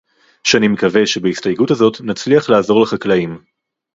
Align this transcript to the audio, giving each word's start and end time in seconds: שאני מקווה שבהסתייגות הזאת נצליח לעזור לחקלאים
שאני 0.43 0.67
מקווה 0.67 1.07
שבהסתייגות 1.07 1.71
הזאת 1.71 2.01
נצליח 2.01 2.49
לעזור 2.49 2.81
לחקלאים 2.83 3.39